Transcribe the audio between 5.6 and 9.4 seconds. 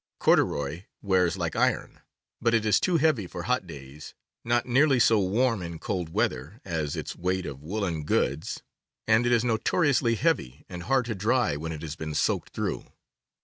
in cold weather as its weight of woolen goods, and it